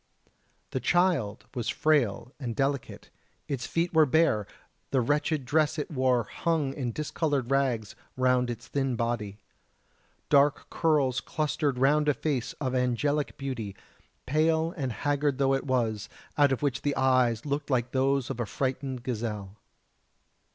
The 0.71 0.79
child 0.79 1.45
was 1.53 1.69
frail 1.69 2.33
and 2.39 2.55
delicate: 2.55 3.11
its 3.47 3.67
feet 3.67 3.93
were 3.93 4.07
bare, 4.07 4.47
the 4.89 4.99
wretched 4.99 5.45
dress 5.45 5.77
it 5.77 5.91
wore 5.91 6.23
hung 6.23 6.73
in 6.73 6.91
discoloured 6.91 7.51
rags 7.51 7.95
round 8.17 8.49
its 8.49 8.67
thin 8.67 8.95
body. 8.95 9.37
Dark 10.27 10.71
curls 10.71 11.21
clustered 11.21 11.77
round 11.77 12.09
a 12.09 12.15
face 12.15 12.53
of 12.53 12.73
angelic 12.73 13.37
beauty, 13.37 13.75
pale 14.25 14.73
and 14.75 14.91
haggard 14.91 15.37
though 15.37 15.53
it 15.53 15.67
was, 15.67 16.09
out 16.35 16.51
of 16.51 16.63
which 16.63 16.81
the 16.81 16.95
eyes 16.95 17.45
looked 17.45 17.69
like 17.69 17.91
those 17.91 18.31
of 18.31 18.39
a 18.39 18.47
frightened 18.47 19.03
gazelle. 19.03 19.55